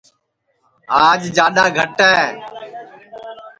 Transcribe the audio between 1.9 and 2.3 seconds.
ہے